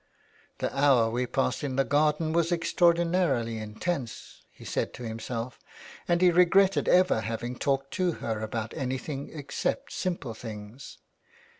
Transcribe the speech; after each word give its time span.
*' 0.31 0.43
The 0.57 0.75
hour 0.75 1.11
we 1.11 1.27
passed 1.27 1.63
in 1.63 1.75
the 1.75 1.83
garden 1.83 2.33
was 2.33 2.51
extraordinarily 2.51 3.59
intense," 3.59 4.41
he 4.49 4.65
said 4.65 4.95
to 4.95 5.03
himself, 5.03 5.59
and 6.07 6.23
he 6.23 6.31
regretted 6.31 6.89
ever 6.89 7.21
having 7.21 7.55
talked 7.55 7.91
to 7.91 8.13
her 8.13 8.39
about 8.41 8.73
anything 8.73 9.29
except 9.31 9.91
simple 9.93 10.33
things. 10.33 10.97